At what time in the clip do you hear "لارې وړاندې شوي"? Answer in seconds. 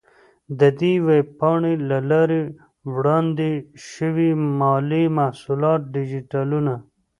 2.11-4.31